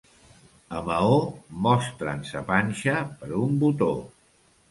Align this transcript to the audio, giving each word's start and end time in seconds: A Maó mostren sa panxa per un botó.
A 0.77 0.79
Maó 0.87 1.17
mostren 1.67 2.25
sa 2.29 2.43
panxa 2.49 2.97
per 3.19 3.31
un 3.43 3.55
botó. 3.65 3.93